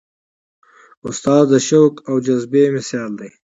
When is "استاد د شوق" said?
1.07-1.93